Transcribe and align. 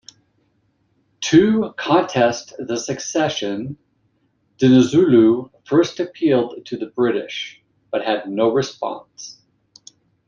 To 1.29 1.75
contest 1.77 2.53
the 2.57 2.75
succession, 2.75 3.77
Dinuzulu 4.57 5.51
first 5.63 5.99
appealed 5.99 6.65
to 6.65 6.75
the 6.77 6.87
British, 6.87 7.61
but 7.91 8.03
had 8.03 8.27
no 8.27 8.51
response. 8.51 9.39